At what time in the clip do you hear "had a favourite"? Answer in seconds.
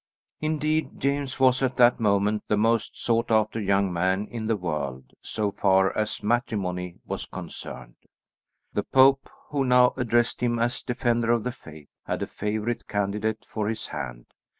12.07-12.87